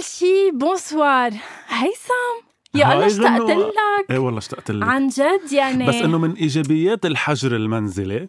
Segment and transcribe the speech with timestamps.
[0.00, 1.30] أول شي bonsoir
[1.68, 2.34] هيثم
[2.74, 3.50] يا الله اشتقت.
[3.50, 8.28] لك إيه والله اشتقت لك عن جد يعني بس إنه من إيجابيات الحجر المنزلي.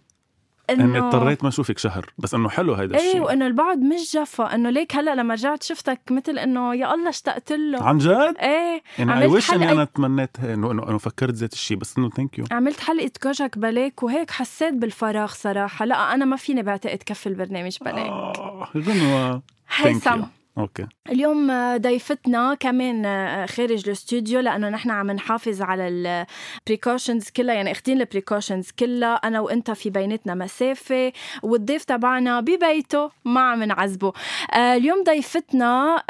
[0.69, 4.55] اني اضطريت ما أشوفك شهر بس إنه حلو هيدا إيه الشيء وإنه البعد مش جفا.
[4.55, 7.83] إنه ليك هلأ لما رجعت شفتك مثل إنه يا الله اشتقت له.
[7.83, 11.33] عن جد؟ إيه يعني اي عملت ويش اني حلقة- أنا تمنيت انه انه إنه فكرت
[11.33, 15.85] ذات الشيء بس إنه thank you عملت حلقة كوجك بلاك وهيك حسيت بالفراغ صراحة.
[15.85, 19.41] لأ أنا ما فيني بعتقد كفي البرنامج بلاك آه غنوة
[19.75, 20.21] هيثم
[20.57, 23.03] okay اليوم ضيفتنا كمان
[23.47, 29.15] خارج الاستوديو لأنه نحن عم نحافظ على ال precautions كلها يعني اخذين ال precautions كلها
[29.15, 31.11] أنا وأنت في بيناتنا مسافة
[31.43, 34.13] والضيف تبعنا ببيته ما عم نعذبه
[34.53, 36.03] آه، اليوم ضيفتنا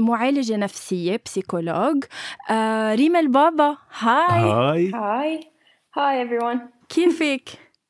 [0.00, 2.04] معالجة نفسية psychologue
[2.50, 5.44] آه، ريما البابا hi hi Hi.
[5.96, 6.58] Hi everyone.
[6.88, 7.48] كيفك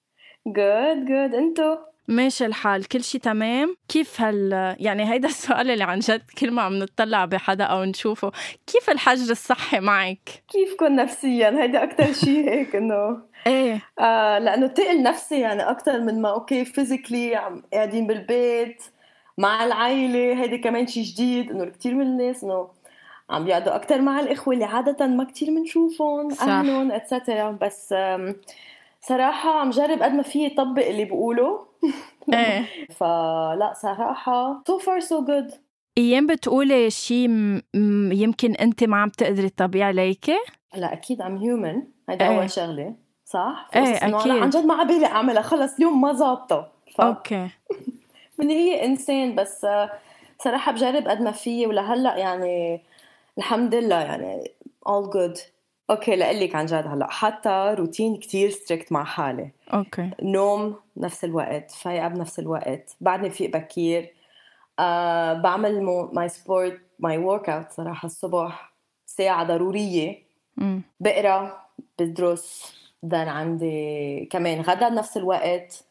[0.58, 1.34] Good, good.
[1.34, 1.76] أنتو؟
[2.08, 6.62] ماشي الحال كل شيء تمام كيف هال يعني هيدا السؤال اللي عن جد كل ما
[6.62, 8.32] عم نطلع بحدا أو نشوفه
[8.66, 15.02] كيف الحجر الصحي معك كيفكن نفسيا؟ هيدا أكتر شيء هيك إنه إيه آه لأنه تقل
[15.02, 18.82] نفسي يعني أكتر من ما okay physically عم قاعدين بالبيت
[19.38, 22.68] مع العائلة هيدا كمان شيء جديد إنه كتير من الناس إنه
[23.30, 26.42] عم بيقعدوا أكتر مع الإخوة اللي عادة ما كتير بنشوفهم صح.
[26.42, 28.36] أهلهم اتسترا بس آم،
[29.08, 31.66] صراحة عم جرب قد ما فيي طبق اللي بقوله.
[32.32, 32.64] إيه.
[32.90, 35.54] فلا صراحة so far so good.
[35.98, 40.36] أيام بتقولي شيء م- م- يمكن أنت ما عم تقدري تطبقي عليكي؟
[40.74, 42.36] لا أكيد I'm human هيدا إيه.
[42.38, 42.94] أول شغلة
[43.24, 44.02] صح؟ أكيد.
[44.02, 46.68] أنا عن جد ما عبالي أعملها خلص اليوم ما ظابطة.
[46.96, 47.48] ف okay.
[48.38, 49.90] من هي انسان بس آه،
[50.44, 52.80] صراحة بجرب قد ما فيي ولهلأ يعني
[53.38, 54.44] الحمد لله يعني
[54.88, 55.40] all good.
[55.90, 57.10] okay لقلك عن جد هلأ.
[57.10, 59.50] حتى روتين كتير strict مع حالي.
[59.72, 60.10] okay.
[60.22, 64.14] نوم بنفس الوقت فايقة بنفس الوقت بعدني فيق بكير.
[64.78, 68.72] آه بعمل my sport my workout صراحة الصبح
[69.06, 70.22] ساعة ضرورية.
[70.58, 70.82] أمم.
[71.00, 71.64] بقرأ
[71.98, 75.84] بدرس then عندي كمان غدا بنفس الوقت.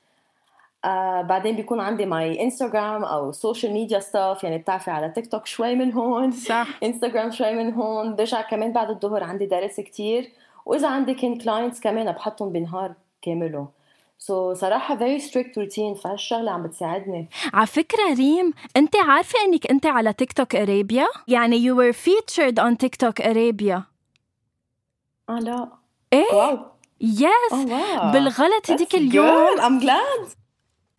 [0.86, 5.46] آه بعدين بيكون عندي ماي انستغرام أو social media stuff يعني بتعرفي على تيك توك
[5.46, 6.68] شوي من هون صح.
[6.84, 10.32] انستغرام شوي من هون برجع كمان بعد الظهر عندي درس كتير.
[10.66, 13.68] وإذا عندي كان clients كمان بحطهم بنهار كامله
[14.20, 17.28] so so, صراحة very strict routine فهالشغلة عم بتساعدني.
[17.54, 22.64] على فكرة ريم أنت عارفة إنك أنت على تيك توك ارابيا يعني you were featured
[22.64, 23.84] on تيك توك ارابيا
[25.30, 25.68] آه لا.
[26.14, 26.58] إيه؟ واو.
[27.02, 28.12] yes آه واو.
[28.12, 29.58] بالغلط هديك اليوم.
[29.58, 30.43] I'm glad.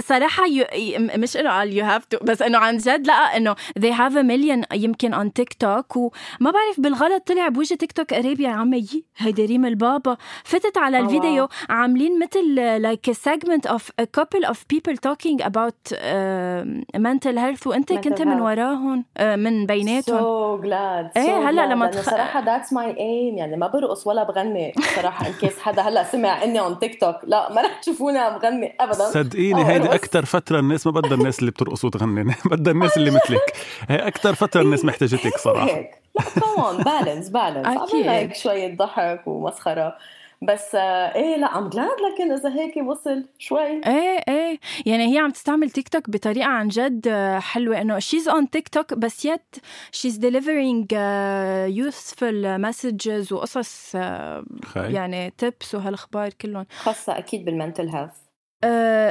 [0.03, 0.65] صراحة يو...
[0.75, 4.13] ي- مش إنه قال you have to بس إنه عن جد لا إنه they have
[4.15, 6.11] a million يمكن on تيك توك وما
[6.51, 10.17] بعرف بالغلط طلع بوجه تيك توك ارابيا يا عمي هيدا ريم البابا.
[10.45, 15.93] فتت على الفيديو عاملين مثل like a segment of a couple of people talking about
[15.93, 18.43] uh, mental health وأنت Mental كنت من health.
[18.43, 20.19] وراهم uh, من بيناتهم.
[20.19, 21.67] So glad إيه، so هلأ.
[21.67, 25.83] لما تخ- صراحة that's my aim يعني ما برقص ولا بغني صراحة in case حدا
[25.83, 28.95] هلأ سمع إني on تيك توك لا ما رح تشوفونا بغني ابدا.
[29.11, 29.95] صدقيني أو هيدي.
[29.95, 32.25] أكثر فترة الناس ما بدها الناس اللي بترقص وتغني.
[32.51, 33.57] بدها الناس اللي مثلك.
[33.89, 35.67] هي أكثر فترة الناس محتاجتك صراحة.
[35.67, 37.95] هيك لا كمان balance balance أكيد.
[37.95, 39.97] عملنا هيك شوية ضحك ومسخرة.
[40.43, 43.81] بس آه، إيه لا I'm glad لكن إذا هيك وصل شوي.
[43.87, 44.59] إيه إيه.
[44.87, 47.81] يعني هي عم تستعمل تيك توك بطريقة عن جد آه، حلوة.
[47.81, 49.59] إنه she's on تيك توك بس yet
[49.93, 54.45] she's delivering uh, useful messages وقصص آه،.
[54.77, 56.67] يعني tips وهالأخبار كلهم.
[56.79, 58.24] خاصة أكيد بال mental health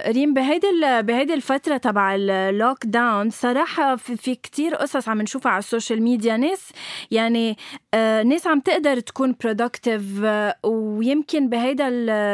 [0.07, 0.67] ريم بهيدي
[1.01, 6.03] بهيدي الفترة تبع ال lockdown صراحة في, في كتير قصص عم نشوفها على ال social
[6.03, 6.37] media.
[6.37, 6.71] ناس
[7.11, 7.57] يعني
[7.93, 11.89] آه، ناس عم تقدر تكون productive آه، ويمكن بهيدا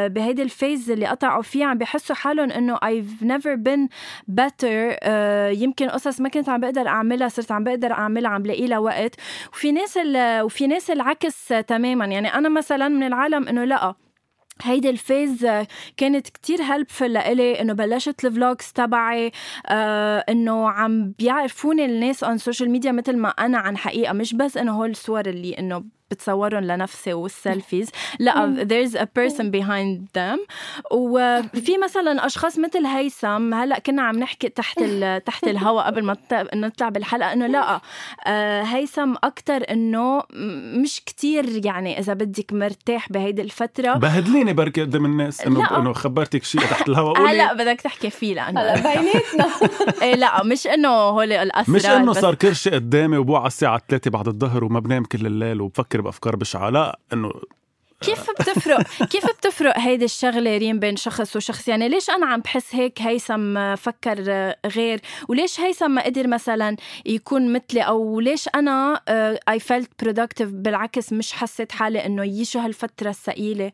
[0.08, 3.88] بهيدي ال phase اللي قطعوا فيها عم بيحسوا حالهم إنه I've never been
[4.40, 5.08] better
[5.62, 9.14] يمكن قصص ما كنت عم بقدر أعملها صرت عم بقدر أعملها عم بلاقي لها وقت.
[9.52, 9.98] وفي ناس
[10.42, 12.06] وفي ناس العكس تماما.
[12.06, 13.94] يعني أنا مثلا من العالم إنه لأ
[14.62, 15.46] هيدي ال phase
[15.96, 19.32] كانت كتير helpful لإلي إنه بلشت ال vlogs تبعي
[19.66, 24.56] آه إنه عم بيعرفوني الناس on social media مثل ما أنا عن حقيقة مش بس
[24.56, 30.38] إنه هول الصور اللي إنه بتصورهم لنفسي وال selfies لا there's a person behind them.
[30.90, 34.80] وفي مثلا أشخاص مثل هيثم هلأ كنا عم نحكي تحت
[35.26, 36.16] تحت الهواء قبل ما
[36.54, 37.60] نطلع بالحلقة إنه لا
[38.26, 40.22] آه، هيثم أكثر إنه
[40.82, 43.94] مش كتير يعني إذا بدك مرتاح بهيدي الفترة.
[43.94, 47.30] بهدليني بركي قدام الناس إنه إنه خبرتك شيء تحت الهواء قولي.
[47.30, 48.60] هلا بدك تحكي فيه لأنه.
[48.60, 49.46] هلا بيناتنا.
[50.02, 53.82] إيه لا مش إنه هول الأسرار مش إنه صار كل شيء قدامي وبوع على الساعة
[53.88, 57.32] 3 بعد الظهر وما بنام كل الليل وبفكر بفكر بافكار بشعه لا إنه
[58.00, 58.82] كيف بتفرق؟
[59.12, 63.74] كيف بتفرق هيدي الشغلة ريم بين شخص وشخص؟ يعني ليش أنا عم بحس هيك هيثم
[63.76, 64.20] فكر
[64.66, 66.76] غير؟ وليش هيثم ما قدر مثلا
[67.06, 69.00] يكون مثلي؟ أو ليش أنا
[69.48, 73.72] I felt productive بالعكس مش حسيت حالي إنه يي شو هالفترة الثقيلة؟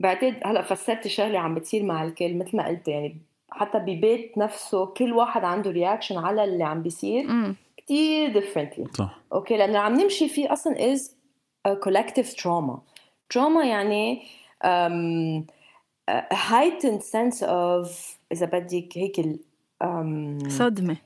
[0.00, 3.20] بعتقد هلأ فسرت شغلة عم بتصير مع الكل مثل ما قلت يعني
[3.50, 7.54] حتى ببيت نفسه كل واحد عنده reaction على اللي عم بيصير.
[7.84, 9.20] كتير differently صح.
[9.32, 11.16] okay لأنه عم نمشي فيه أصلا as
[11.82, 12.82] collective trauma
[13.30, 14.22] trauma يعني
[14.64, 15.44] um,
[16.10, 17.88] a heightened sense of
[18.32, 19.38] إذا بدك هيك ال
[19.84, 20.96] um, صدمة.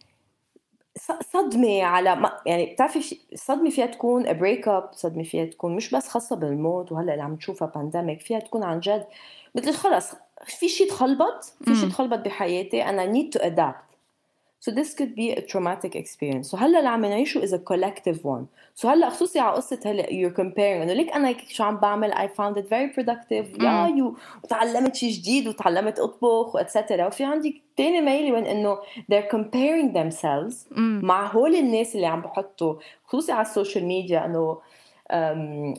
[1.32, 6.36] صدمة على ما يعني بتعرفي الصدمة فيها تكون breakup صدمة فيها تكون مش بس خاصة
[6.36, 9.06] بالموت وهلأ اللي عم تشوفها pandemic فيها تكون عن جد
[9.54, 10.14] مثل خلص
[10.44, 13.87] في شيء تخلبط في شيء تخلبط بحياتي أنا need to adapt
[14.60, 16.50] So this could be a traumatic experience.
[16.50, 18.46] So هلأ اللي عم نعيشه is a collective one.
[18.74, 20.82] So هلأ خصوصي على قصة هلأ you're comparing.
[20.82, 23.62] إنه ليك أنا شو عم بعمل؟ I found it very productive.
[23.62, 28.76] يا you وتعلمت شيء جديد وتعلمت أطبخ واتسترا وفي عندي تاني ميلة وين إنه
[29.12, 32.74] they're comparing themselves مع هول الناس اللي عم بحطوا.
[33.06, 34.58] خصوصي على السوشيال ميديا إنه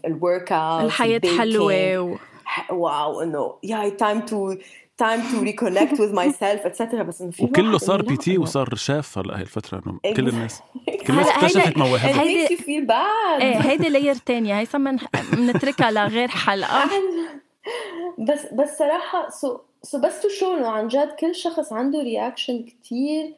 [0.05, 2.15] ال workout الحياة حلوة و...
[2.69, 4.55] واو إنه يا تايم تو
[4.99, 9.17] time to reconnect with myself etc بس إنه في وكله صار بي تي وصار شاف
[9.17, 10.61] هلا هي الفترة إنه كل الناس
[11.07, 14.67] كل الناس اكتشفت مواهبها هيدي في بعد إيه هيدي layer ثانية هي
[15.33, 16.89] بنتركها لغير حلقة.
[18.27, 22.65] بس بس صراحة so so بس to show إنه عن جد كل شخص عنده reaction
[22.65, 23.33] كثير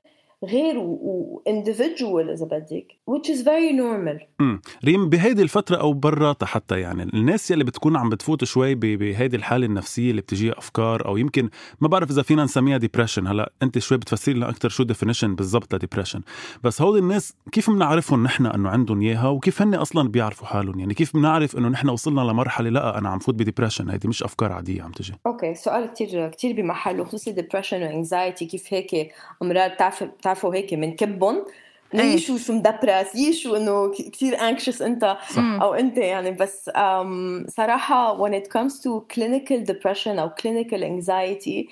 [0.46, 4.26] غير و individual إذا بدك which is very normal.
[4.42, 9.38] امم ريم بهيدي الفترة أو براتها حتى يعني الناس يلي بتكون عم بتفوت شوي بهيدي
[9.38, 11.50] الحالة النفسية اللي بتجيها أفكار أو يمكن
[11.82, 15.76] ما بعرف إذا فينا نسميها depression هلأ أنت شوي بتفسري لنا أكثر شو definition بالضبط
[15.76, 16.22] ل depression
[16.64, 20.94] بس هول الناس كيف بنعرفهم نحن إنه عندهم إياها وكيف هن أصلا بيعرفوا حالهم؟ يعني
[20.94, 24.52] كيف بنعرف إنه نحن وصلنا لمرحلة لأ أنا عم فوت ب depression هيدي مش أفكار
[24.52, 25.14] عادية عم تجي.
[25.28, 29.12] أوكي سؤال كثير كثير بمحله خصوصي ديبرشن وانكزايتي كيف هيك
[29.42, 31.46] أمراض بتعرف بتعرفوا هيك بنكبهم
[31.94, 36.32] يشو شو مدبرس يشو إنه كثير anxious أنت أو أنت يعني.
[36.32, 41.68] بس um, صراحة when it comes to clinical depression أو clinical anxiety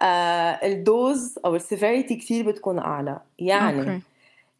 [0.00, 0.04] uh,
[0.64, 3.20] الدوز أو السيفيريتي كثير بتكون أعلى.
[3.38, 4.02] يعني okay.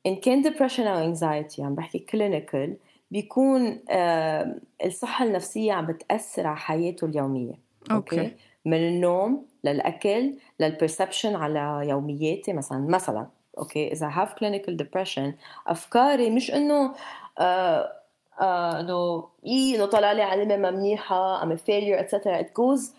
[0.07, 2.71] إن كان depression أو anxiety عم بحكي clinical
[3.11, 7.55] بيكون uh, الصحة النفسية عم بتأثر على حياته اليومية.
[7.91, 8.29] okay.
[8.29, 8.31] okay.
[8.65, 12.79] من النوم للأكل لل perception على يومياتي مثلا.
[12.79, 13.27] مثلا
[13.59, 15.35] okay إذا have clinical depression
[15.67, 16.95] أفكاري مش إنه
[17.39, 17.93] آه
[18.41, 22.95] آه إنه إي إنه طلع لي علامه ما منيحه I'm a failure etc it goes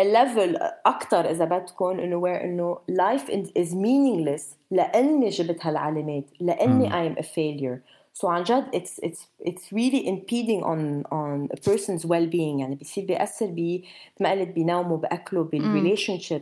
[0.00, 0.56] ال level
[0.86, 7.14] أكثر إذا بدكم إنه where إنه life is meaningless لأني جبت هالعلامات لأني اي ام
[7.18, 7.80] ا فيلير
[8.13, 13.05] سو عن جد it's it's it's really impeding on on a person's well-being يعني بيصير
[13.05, 13.81] بيأثر ب
[14.19, 16.39] ما قلت بنومه بأكله بالريليشن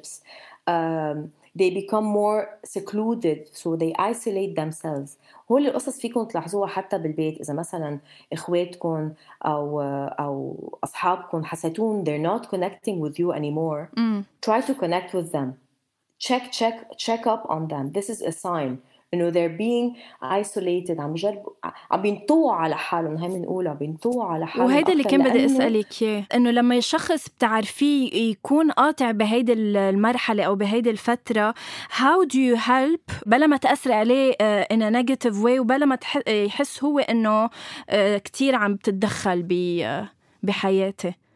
[0.67, 5.17] um, they become more secluded so they isolate themselves
[5.51, 7.99] هول القصص فيكم تلاحظوها حتى بالبيت اذا مثلا
[8.33, 9.11] اخواتكم
[9.45, 9.81] او
[10.19, 14.23] او اصحابكم حسيتون they're not connecting with you anymore mm.
[14.45, 15.53] try to connect with them
[16.19, 18.77] check check check up on them this is a sign
[19.14, 21.52] إنه they're being isolated عم بجربوا
[21.90, 26.26] عم بينطووا على حالهم هي بنقولها بينطووا على حالهم وهيدا اللي كان بدي أسألك إياه
[26.34, 31.54] إنه لما الشخص بتعرفيه يكون قاطع بهيدي المرحلة أو بهيدي الفترة
[31.90, 35.98] how do you help بلا ما تاثر عليه uh, in a negative way وبلا ما
[36.28, 37.50] يحس هو إنه uh,
[38.24, 39.42] كثير عم تتدخل
[40.42, 41.27] بحياته.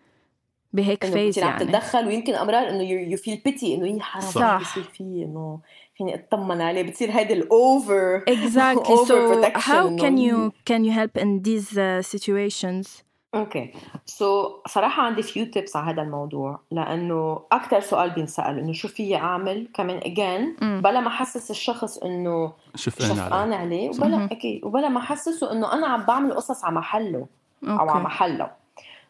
[0.73, 1.64] بهيك إنه فيز بتصير عم يعني.
[1.64, 4.59] تتدخل ويمكن أمرار إنه يو فيل بيتي إنه يي حرام صح.
[4.59, 5.59] شو بيصير فيه إنه
[5.97, 8.85] فيني أطمن عليه بتصير هيدي الاوفر exactly.
[8.85, 13.02] so overprotection how إنه can يي- you can you help in these uh, situations?
[13.35, 13.73] okay
[14.07, 16.61] so صراحة عندي few tips على هذا الموضوع.
[16.71, 20.81] لأنه أكثر سؤال بينسأل إنه شو في أعمل؟ كمان again مم.
[20.85, 23.88] بلا ما أحسس الشخص إنه شفقان عليه شفقان عليه.
[23.91, 27.26] وبلا أكيد وبلا ما أحسسه إنه أنا عم بعمل قصص على محله
[27.64, 28.50] أو على محله.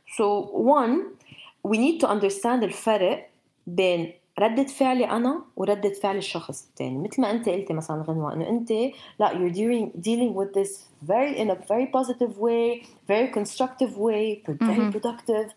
[0.06, 1.21] So one
[1.68, 3.28] we need to understand الفرق
[3.66, 8.48] بين ردة فعلي أنا وردة فعل الشخص الثاني مثل ما أنت قلتي مثلا غنوة إنه
[8.48, 8.72] أنت
[9.18, 14.42] لا you're dealing, dealing with this very in a very positive way very constructive way
[14.46, 15.52] very productive.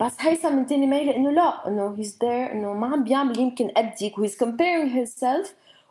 [0.00, 3.68] بس هيثم من تاني ميلة إنه لا إنه he's there إنه ما عم بيعمل يمكن
[3.68, 5.48] قدك he's comparing himself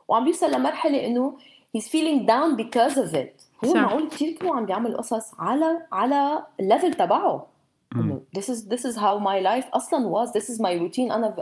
[0.08, 1.38] وعم بيوصل لمرحلة إنه
[1.77, 3.65] he's feeling down because of it.
[3.65, 3.74] هو.
[3.74, 7.48] معقول كثير كمان عم بيعمل قصص على على الليفل تبعه.
[7.94, 8.00] مم.
[8.02, 11.37] إنه this is this is how my life أصلا was this is my routine أنا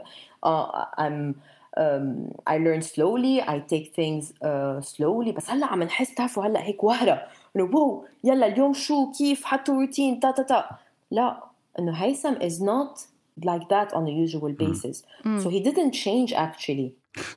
[0.47, 1.35] uh, I'm
[1.76, 6.62] um, I learn slowly I take things uh, slowly بس هلا عم نحس تعرفوا هلا
[6.66, 7.23] هيك وهرة
[7.57, 10.64] إنه واو يلا اليوم شو كيف حطوا روتين تا تا تا
[11.11, 11.45] لا
[11.78, 13.00] إنه هيثم is not
[13.47, 15.40] like that on a usual basis مم.
[15.45, 16.90] so he didn't change actually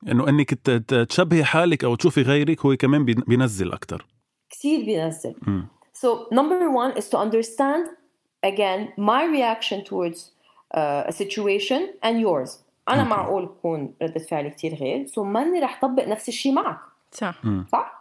[0.07, 4.05] انه انك ت- ت- تشبهي حالك او تشوفي غيرك هو كمان بين- بينزل اكثر
[4.49, 5.33] كثير بينزل
[6.03, 6.07] So
[6.39, 7.83] number one is to understand
[8.43, 10.31] again my reaction towards
[10.73, 12.59] uh, a situation and yours.
[12.89, 13.07] أنا Okay.
[13.07, 16.79] معقول تكون ردة فعلي كتير غير so ماني رح طبق نفس الشيء معك
[17.11, 17.41] صح
[17.71, 17.97] صح؟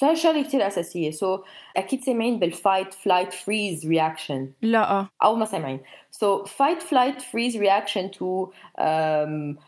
[0.00, 1.40] So هاي شغلة كتير أساسية so
[1.76, 8.10] أكيد سامعين بالfight flight freeze reaction لا أو ما سامعين so fight flight freeze reaction
[8.10, 9.58] to um,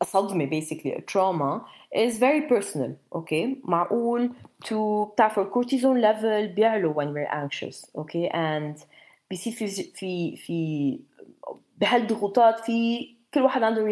[0.00, 1.64] a صدمة basically a trauma
[1.94, 4.30] is very personal okay معقول
[4.64, 4.74] to
[5.12, 8.84] بتعرفوا الكورتيزون level بيعلو when we're anxious okay and
[9.35, 10.99] بيصير في في في
[11.77, 13.83] بهالضغوطات في كل واحد عنده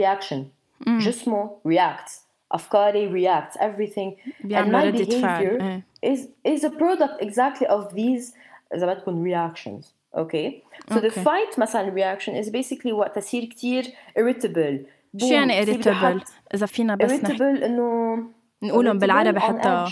[0.88, 1.00] مم.
[1.00, 2.12] جسمه reacts
[2.52, 6.16] أفكاري reacts everything بيعملوا my فعل behavior إيه.
[6.16, 8.36] is is a product exactly of these
[8.76, 9.86] إذا بدكم reactions
[10.18, 10.52] okay
[10.92, 11.24] so the Okay.
[11.24, 13.84] fight مثلا reaction is basically وقت تصير كتير
[14.20, 14.86] irritable
[15.18, 16.24] شو يعني irritable
[16.54, 18.18] اذا فينا بس irritable انه
[18.64, 19.86] نقولهم بالعربي حتى.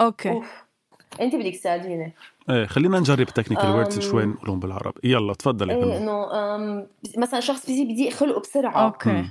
[0.00, 0.69] okay اوف
[1.20, 2.12] أنت بدك تساعديني.
[2.50, 3.66] إيه خلينا نجرب technical.
[3.70, 6.26] words شوي نقولهم بالعربي يلا تفضلي إيه إنه
[7.16, 8.84] مثلا شخص بيجي بيضيق خلقه بسرعة.
[8.84, 9.24] okay.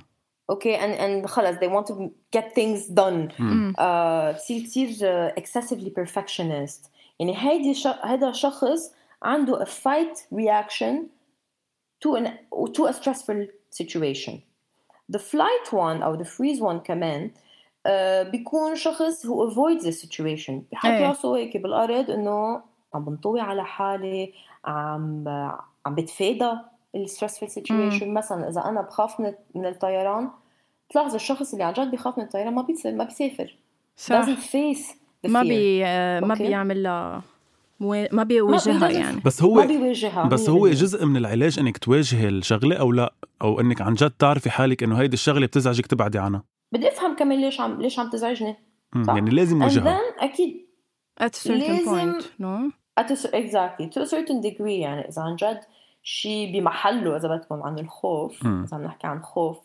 [0.50, 1.96] okay and and خلص they want to
[2.38, 3.42] get things done.
[3.42, 3.74] مم.
[3.80, 4.90] آه، بصير كثير
[5.30, 6.90] excessively perfectionist.
[7.20, 7.88] يعني هيدي ش...
[7.88, 8.94] هذا شخص
[9.24, 10.96] عنده a fight reaction
[12.06, 12.28] to an
[12.78, 13.48] to a stressful
[13.82, 14.34] situation.
[15.12, 17.32] The flight one أو the freeze one كمان
[18.32, 20.86] بيكون شخص who avoids the situation بحط.
[20.90, 22.62] راسه هيك بالأرض إنه
[22.94, 24.34] عم بنطوي على حالي
[24.66, 25.28] عم
[25.86, 26.52] عم بتفادى
[26.96, 30.30] ال stressful situation مثلا إذا أنا بخاف من من الطيران
[30.90, 33.56] تلاحظ الشخص اللي عن جد بيخاف من الطيران ما بيسافر ما بيسافر
[33.98, 34.94] صح doesn't face
[35.28, 35.44] the ما.
[35.44, 36.36] بي آه، ما.
[36.36, 37.22] بيعمل لها
[38.12, 40.72] ما بيواجهها يعني بس ما هو بيواجهها بس هو 100%.
[40.74, 45.00] جزء من العلاج إنك تواجهي الشغلة أو لا أو إنك عن جد تعرفي حالك إنه
[45.02, 48.56] هيدي الشغلة بتزعجك تبعدي عنها بدي أفهم كمان ليش عم ليش عم تزعجني.
[49.08, 49.14] صح.
[49.16, 50.66] يعني لازم وجهها أكيد
[51.24, 52.72] at a certain لازم- point no
[53.02, 55.60] at a, exactly to a certain degree يعني إذا عن جد
[56.04, 58.46] شيء بمحله إذا بدكم عن الخوف.
[58.46, 59.58] إذا عم نحكي عن خوف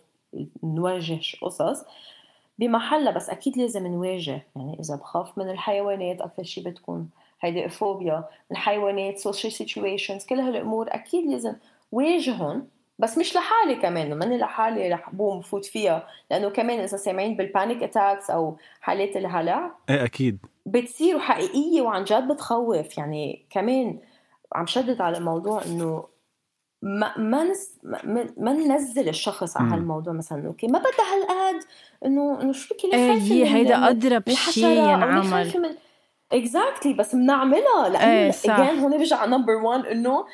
[0.63, 1.85] نواجه قصص
[2.59, 7.09] بمحلها بس أكيد لازم نواجه يعني إذا بخاف من الحيوانات أكثر شيء بتكون
[7.41, 11.55] هيدي فوبيا الحيوانات social situations كل هالأمور أكيد لازم
[11.93, 12.67] واجههم
[12.99, 17.50] بس مش لحالي كمان ماني لحالي رح بوم بفوت فيها لأنه كمان إذا سامعين بال
[17.50, 23.99] panic attacks أو حالات الهلع إيه أكيد بتصير حقيقية وعن جد بتخوف يعني كمان
[24.55, 26.05] عم شدد على الموضوع إنه
[26.83, 29.73] ما ما نس ما, ما ننزل الشخص على.
[29.73, 31.65] هالموضوع مثلا okay ما بدها هالقد
[32.05, 35.77] إنه إنه شو بكي ليه إيه هي هيدا أضرب شيء ينعمل
[36.33, 38.57] exactly بس بنعملها لأنه صح.
[38.57, 40.27] again هون برجع number 1 إنه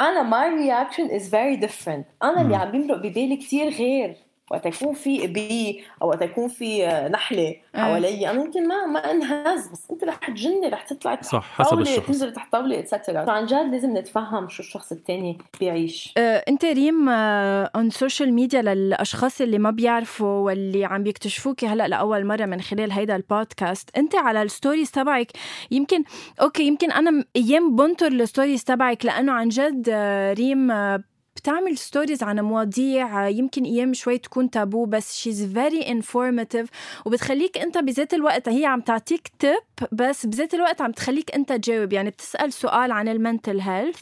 [0.00, 2.56] أنا my reaction is very different أنا اللي.
[2.56, 4.16] عم بيمرق ببالي كتير غير
[4.50, 9.10] وقت يكون في bee أو وقت يكون في آه، نحلة حوالي أنا يمكن ما ما
[9.10, 12.06] انهز بس أنت رح تجني رح تطلع تحت صح حسب طاولة الشخص.
[12.06, 16.14] تنزل تحت طاولة اتسترا عن جد لازم نتفهم شو الشخص التاني بيعيش.
[16.18, 22.24] آه، أنت ريم on social media للأشخاص اللي ما بيعرفوا واللي عم بيكتشفوكي هلأ لأول
[22.26, 23.90] مرة من خلال هيدا البودكاست.
[23.96, 25.32] أنت على ال stories تبعك
[25.70, 26.04] يمكن
[26.40, 31.02] okay يمكن أنا أيام بنطر ال stories تبعك لأنه عن جد آه، ريم آه،
[31.40, 36.68] بتعمل stories عن مواضيع يمكن أيام شوي تكون تابو بس she's very informative
[37.06, 41.92] وبتخليك أنت بذات الوقت هي عم تعطيك تip بس بذات الوقت عم تخليك أنت تجاوب
[41.92, 44.00] يعني بتسأل سؤال عن ال mental health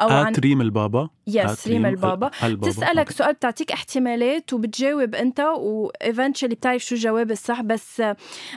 [0.00, 1.08] أو عن ريم البابا.
[1.26, 2.30] yes ريم البابا.
[2.44, 7.60] بتسألك سؤال بتعطيك احتمالات وبتجاوب أنت و eventually بتعرف شو الجواب الصح.
[7.60, 8.02] بس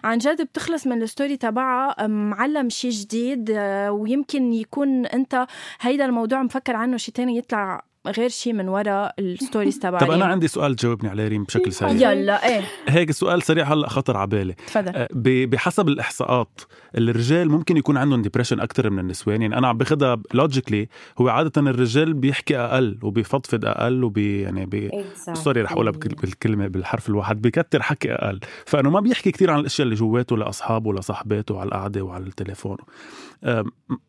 [0.04, 5.48] عن جد بتخلص من ال story تبعها معلم شيء جديد آه، ويمكن يكون أنت
[5.82, 10.00] هيدا الموضوع مفكر عنه شيء تاني يطلع غير شيء من وراء ال stories تبعي.
[10.00, 12.12] طب أنا عندي سؤال تجاوبني عليه ريم بشكل سريع.
[12.12, 12.62] يلا إيه.
[12.88, 14.54] هيك سؤال سريع هلأ خطر على بالي.
[14.54, 14.92] تفضل.
[14.96, 15.08] أه
[15.46, 16.62] بحسب الإحصاءات
[16.98, 19.42] الرجال ممكن يكون عندهم depression أكثر من النسوان.
[19.42, 20.88] يعني أنا عم باخذها logically
[21.22, 27.10] هو عادة الرجال بيحكي أقل وبيفضفض أقل وبي يعني بي sorry رح أقولها بالكلمة بالحرف
[27.10, 28.40] الواحد بكتر حكي أقل.
[28.66, 32.78] فأنه ما بيحكي كثير عن الأشياء اللي جواته لأصحابه ولصاحباته على القعدة وعلى التليفون.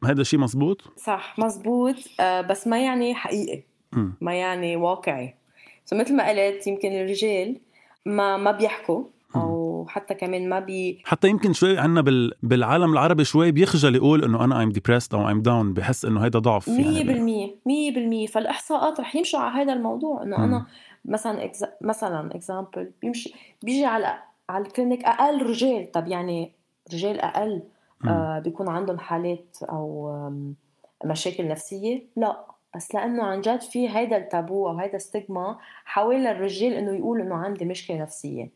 [0.05, 1.97] هذا الشيء مزبوط؟ صح مزبوط.
[2.21, 3.63] أه بس ما يعني حقيقي.
[4.21, 5.35] ما يعني واقعي.
[5.85, 7.57] so مثل ما قلت يمكن الرجال
[8.07, 9.05] ما ما بيحكوا
[9.37, 12.33] أو حتى كمان ما بي حتى يمكن شوي عنا بال...
[12.43, 16.39] بالعالم العربي شوي بيخجل يقول إنه أنا I'm depressed أو I'm down بحس إنه هيدا
[16.39, 17.57] ضعف 100% يعني
[18.29, 20.67] 100% فالإحصاءات رح يمشوا على هذا الموضوع إنه أنا
[21.05, 21.65] مثلا ex...
[21.81, 24.19] مثلا example بيمشي بيجي على
[24.49, 25.93] على ال clinic أقل رجال.
[25.93, 26.53] طب يعني
[26.93, 27.63] رجال أقل
[28.07, 30.13] آه بيكون عندهم حالات أو
[31.05, 32.52] مشاكل نفسية؟ لا.
[32.77, 37.35] بس لأنه عن جد في هيدا التابو أو هيدا stigma حول الرجال إنه يقول إنه
[37.35, 38.51] عندي مشكلة نفسييه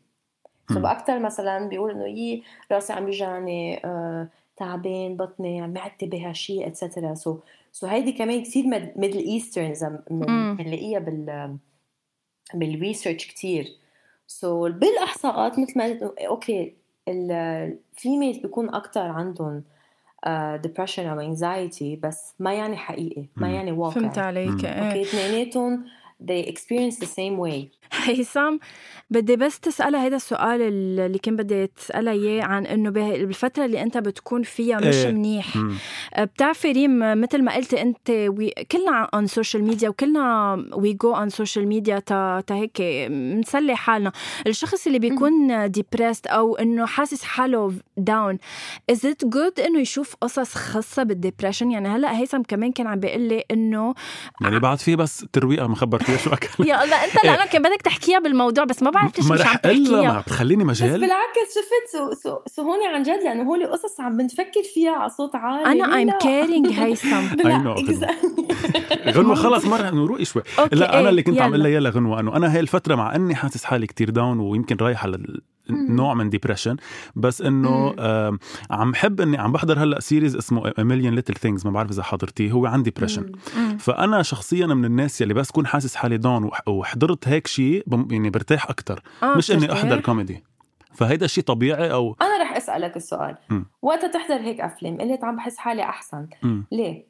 [0.73, 6.67] so أكثر مثلا بيقول إنه يي راسي عم بيجعني آه، تعبان بطني معدتي بها شيء
[6.67, 7.39] etcetera so
[7.71, 11.57] so هيدي كمان كثير Middle Easterns بنلاقيها بال
[12.53, 13.77] بال research كثير
[14.27, 16.73] so so, بالأحصاءات مثل ما قلت okay
[17.07, 19.63] ال females بيكون أكثر عندهم
[20.63, 23.93] depression آه، أو anxiety بس ما يعني حقيقي ما يعني واقع.
[23.93, 24.65] فهمت عليك.
[24.65, 25.85] okay اثنيناتهم
[26.19, 27.77] they experience the same way.
[27.93, 28.57] هيثم
[29.09, 33.97] بدي بس تسألها هذا السؤال اللي كان بدي تسألها إياه عن إنه بالفترة اللي أنت
[33.97, 35.11] بتكون فيها مش إيه.
[35.11, 35.55] منيح.
[35.55, 35.77] مم.
[36.19, 38.49] بتعرفي ريم مثل ما قلتي أنت وي...
[38.71, 42.81] كلنا on social media وكلنا we go on social media تا, تا هيك
[43.11, 44.11] نسلي حالنا.
[44.47, 47.73] الشخص اللي بيكون depressed أو إنه حاسس حاله
[48.09, 48.35] down
[48.91, 52.99] is it good إنه يشوف قصص خاصة بال depression يعني هلأ هيثم كمان كان عم
[52.99, 53.93] بيقول لي إنه
[54.41, 55.75] يعني بعد في بس ترويقة ما
[56.15, 59.41] شو أكل يا الله أنت لأنك كان بدك تحكيها بالموضوع بس ما بعرف ليش مش
[59.41, 60.01] عم تحكيها.
[60.01, 60.89] ما بتخليني مجال.
[60.89, 64.91] بس بالعكس شفت؟ so so, so هون عن جد لأنه هول قصص عم بنفكر فيها
[64.91, 65.83] على صوت عالي.
[65.83, 67.41] أنا I'm kidding هيثم
[69.07, 70.43] غنوة خلص مرة نروق شوي.
[70.71, 73.35] لا أنا اللي كنت عم أقول لها يلا غنوة انه أنا هاي الفترة مع أني
[73.35, 75.17] حاسس حالي كتير down ويمكن رايح على
[75.69, 76.77] نوع من depression
[77.15, 77.95] بس إنه
[78.71, 82.51] عم بحب إني عم بحضر هلأ series اسمه Million Little Things ما بعرف إذا حضرتيه
[82.51, 83.31] هو عن depression
[83.79, 88.69] فأنا شخصيا من الناس يلي بس كون حاسس حالي down وحضرت هيك شيء يعني برتاح
[88.69, 90.43] أكثر آه مش إني أحضر كوميدي
[90.93, 93.35] فهيدا شيء طبيعي أو أنا رح أسألك السؤال.
[93.81, 96.27] وقت تحضر هيك أفلام قلت عم بحس حالي أحسن.
[96.43, 96.61] م.
[96.71, 97.05] ليه؟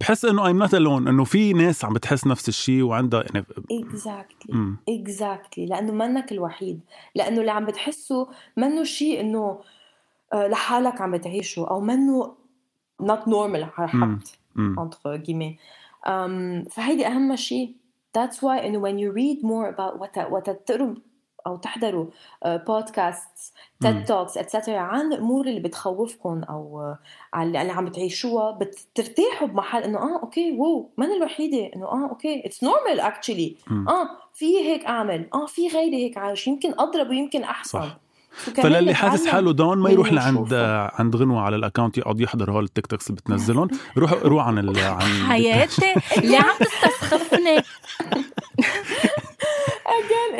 [0.00, 4.74] بحس إنه I'm not alone إنه في ناس عم بتحس نفس الشيء وعندها يعني exactly
[4.88, 6.80] exactly لأنه منك الوحيد.
[7.14, 9.60] لأنه اللي عم بتحسه منه شيء إنه
[10.32, 12.34] آه، لحالك عم بتعيشه أو منه
[13.02, 15.58] not normal حط entre guillemets
[16.70, 17.74] فهيدي أهم شيء.
[18.18, 20.94] That's why إنه when you read more about وقت وقت تقروا
[21.46, 22.06] أو تحضروا
[22.46, 26.94] بودكاست TED Talks etcetera عن الأمور اللي بتخوفكم أو
[27.32, 28.50] على اللي عم بتعيشوها.
[28.50, 33.56] بترتاحوا بمحل إنه آه okay wow ما أنا الوحيدة إنه آه okay it's normal actually
[33.70, 37.78] آه في هيك أعمل آه في غيري هيك عايش يمكن أضرب ويمكن أحسن.
[37.78, 37.96] صح.
[38.54, 40.54] فللي حاسس حاله down ما يروح لعند
[40.94, 43.68] عند غنوة على ال account يقعد يحضر هول ال TikToks اللي بتنزلهم.
[43.98, 44.78] روح روح عن ال...
[44.78, 47.56] عن حياتي ليه عم تستسخفني.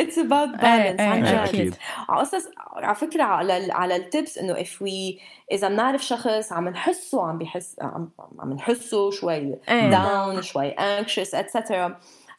[0.00, 1.74] it's about balance عن جد
[2.08, 5.20] على أساس على فكرة على على ال tips إنه if we
[5.52, 11.92] إذا بنعرف شخص عم نحسه عم بيحس عم, عم نحسه شوي داون شوي anxious etc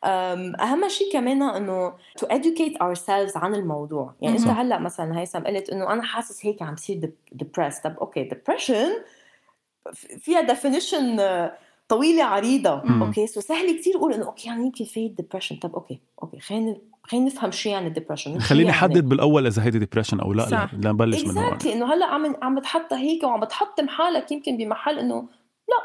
[0.04, 4.14] أهم شيء كمان إنه to educate ourselves عن الموضوع.
[4.22, 7.84] يعني أنت هلأ مثلا هيثم قلت إنه أنا حاسس هيك عم بصير depressed.
[7.84, 8.92] طب okay depression
[10.20, 11.22] فيها definition
[11.90, 12.84] طويلة عريضة.
[13.02, 16.78] okay so سهل كثير أقول إنه okay يعني يمكن في depression طب okay okay خلينا
[17.04, 18.78] خلينا نفهم شو يعني ال depression خليني يعني.
[18.78, 20.74] أحدد بالأول إذا هيدي depression أو لا صح.
[20.74, 25.00] لا نبلش من هون إنه هلأ عم عم بتحط هيك وعم بتحط حالك يمكن بمحل
[25.00, 25.28] إنه
[25.70, 25.76] لا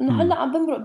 [0.00, 0.78] إنه هلأ عم بمرق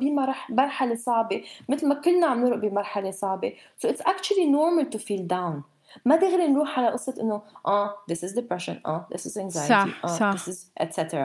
[0.49, 5.27] بمرحله صعبة مثل ما كلنا عم نمرق بمرحلة صعبة so it's actually normal to feel
[5.27, 5.63] down
[6.05, 10.05] ما دغري نروح على قصة إنه آه this is depression آه this is anxiety صح
[10.05, 10.35] آه صح.
[10.35, 11.15] this is etc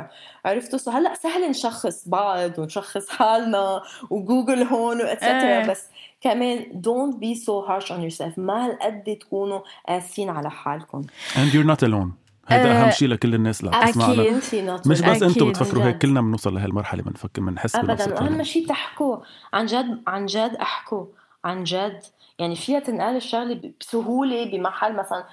[0.44, 5.70] عرفتوا so هلأ سهل نشخص بعض ونشخص حالنا وجوجل هون و etcetera إيه.
[5.70, 5.86] بس
[6.20, 8.38] كمان don't be so harsh on yourself.
[8.38, 11.02] ما هالقد تكونوا قاسيين على حالكم.
[11.34, 12.20] And you're not alone.
[12.46, 14.40] هذا آه، أهم شيء لكل الناس اللي عم تسمعنا
[14.86, 15.22] مش بس.
[15.22, 15.98] أنتم بتفكروا هيك.
[15.98, 18.14] كلنا بنوصل لهي المرحله بنفكر بنحس ابدا.
[18.14, 19.16] وأهم شيء تحكوا.
[19.52, 21.06] عن جد عن جد أحكوا.
[21.44, 22.02] عن جد.
[22.38, 25.24] يعني فيها تنقال الشغلة بسهولة بمحل مثلا.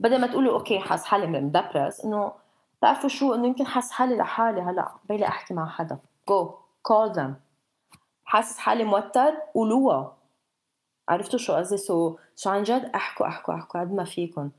[0.00, 2.32] بدل ما تقولوا okay حاس حالي مدبرس إنه
[2.78, 4.88] بتعرفوا شو؟ إنه يمكن حاس حالي لحالي هلأ.
[5.08, 5.98] بيلي أحكي مع حدا.
[6.28, 7.34] go call them
[8.24, 10.15] حاسس حالي موتر قولوها
[11.08, 14.50] عرفتوا شو قصدي so so عن جد احكوا احكوا احكوا قد ما فيكم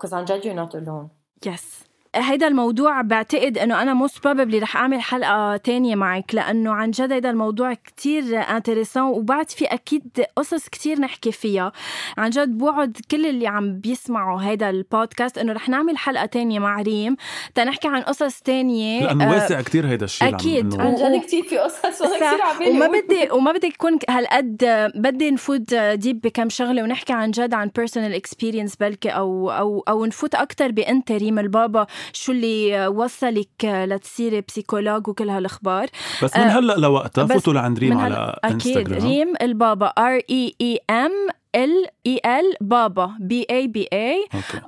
[0.00, 1.08] 'cause عن جد you're not alone
[1.46, 1.84] yes
[2.16, 7.12] هيدا الموضوع بعتقد إنه أنا most probably رح أعمل حلقة تانية معك لأنه عن جد
[7.12, 11.72] هيدا الموضوع كتير intéressant وبعد في أكيد قصص كتير نحكي فيها
[12.18, 16.82] عن جد بوعد كل اللي عم بيسمعوا هيدا البودكاست إنه رح نعمل حلقة تانية مع
[16.82, 17.16] ريم
[17.54, 20.36] تنحكي عن قصص تانية لأنه آه، واسع كتير هيدا الشيء عم-.
[20.72, 22.02] إنه- عن جد كثير في قصص.
[22.02, 22.86] كثير عبالي وما.
[22.86, 24.56] بدي وما بدي يكون هالقد
[24.94, 30.04] بدي نفوت deep بكم شغلة ونحكي عن جد عن personal experience بلكي أو أو أو
[30.06, 35.86] نفوت أكثر بأنت ريم البابا شو اللي وصلك لتصيري psychologue وكل هالأخبار.
[36.22, 38.76] بس من آه، هلا لوقتها بس فوتوا لعند ريم على هلا أكيد.
[38.78, 39.06] إنستغرام.
[39.10, 41.12] ريم البابا R E E M E
[41.54, 44.66] L بابا B A B A okay.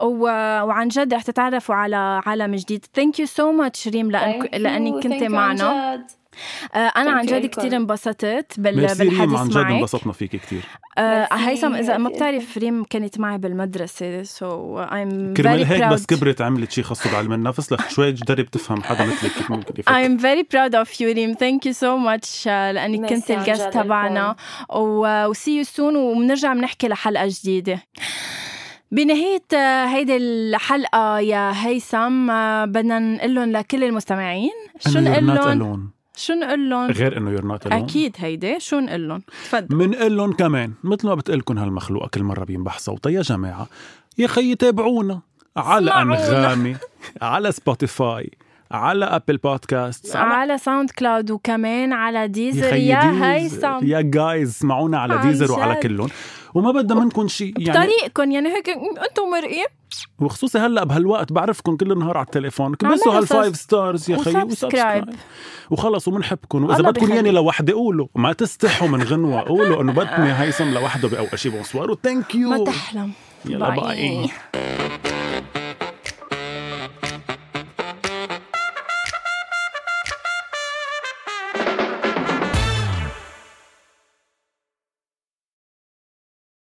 [0.64, 2.84] وعن جد رح تتعرفوا على عالم جديد.
[2.94, 5.96] thank you so much ريم لأن لانك thank كنت you عن معنا.
[5.96, 6.06] جد.
[6.74, 7.46] أنا عن جد.
[7.46, 10.62] كثير انبسطت بالحديث عن جد انبسطنا فيك كتير.
[10.98, 12.08] آه، ميرسي، هيثم إذا ما.
[12.08, 16.84] بتعرف ريم كانت معي بالمدرسة so I'm كرمال فيري هيك بس براود كبرت عملت شيء
[16.84, 17.72] خاصه بعلم النفس.
[17.72, 19.92] لك شوي جرب تفهم حدا مثلك كيف ممكن يفكر.
[19.92, 21.34] I'm very proud of you ريم.
[21.34, 24.36] Thank you so much آه، لأنك كنت ال guest تبعنا.
[24.70, 27.82] و see you soon وبنرجع بنحكي لحلقة جديدة.
[28.90, 34.50] بنهاية آه، هيدي الحلقة يا هيثم آه، بدنا نقول لهم لكل المستمعين
[34.88, 35.26] شو نقول
[35.58, 37.72] لهم؟ شو نقول لهم؟ غير إنه not alone.
[37.72, 39.76] أكيد هيدي شو نقول لهم؟ تفضل.
[39.76, 43.66] منقول لهم كمان مثل ما بتقلكن هالمخلوقه كل مرة بينبح صوتها يا جماعة
[44.18, 45.20] يا خيي تابعونا.
[45.56, 45.90] على.
[45.90, 46.76] أنغامي
[47.22, 48.30] على سبوتيفاي
[48.70, 54.48] على Apple Podcasts على على ساوند كلاود وكمان على ديزر يا ديز- هيثم يا guys
[54.48, 55.74] اسمعونا على ديزر وعلى.
[55.80, 56.08] كلهم.
[56.54, 59.66] وما بدنا منكم شيء يعني طريقكم يعني هيك أنتم مرئين.
[60.18, 62.74] وخصوصي هلأ بهالوقت بعرفكم كل النهار على التليفون.
[62.74, 65.04] كبسوا هال five stars يا خيي و subscribe.
[65.70, 67.12] وخلص وبنحبكم وإذا بدكم.
[67.12, 68.06] ياني لوحدي قولوا.
[68.14, 69.40] ما تستحوا من غنوة.
[69.40, 73.12] قولوا إنه بدكم يا هيثم لوحده بأول شيء bonsoir و thank you ما تحلم.
[73.44, 74.30] يلا bye.